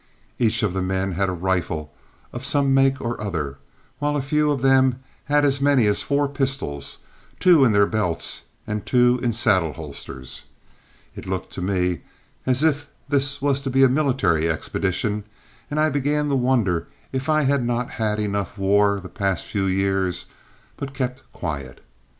[0.39, 1.93] Each of the men had a rifle
[2.33, 3.59] of some make or other,
[3.99, 6.97] while a few of them had as many as four pistols,
[7.39, 10.45] two in their belts and two in saddle holsters.
[11.15, 12.01] It looked to me
[12.47, 15.23] as if this was to be a military expedition,
[15.69, 19.65] and I began to wonder if I had not had enough war the past few
[19.67, 20.25] years,
[20.77, 21.79] but kept quiet.